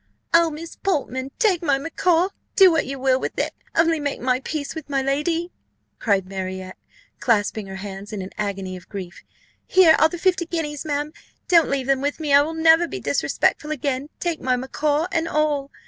[0.33, 4.39] "Oh, Miss Portman, take my macaw do what you will with it only make my
[4.39, 5.51] peace with my lady,"
[5.99, 6.75] cried Marriott,
[7.19, 9.21] clasping her hands, in an agony of grief:
[9.67, 11.13] "here are the fifty guineas, ma'am,
[11.47, 15.27] don't leave them with me I will never be disrespectful again take my macaw and
[15.27, 15.69] all!